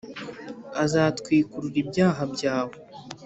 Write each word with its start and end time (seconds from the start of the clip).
,Azatwikurura 0.83 1.77
ibyaha 1.83 2.21
byawe. 2.33 2.75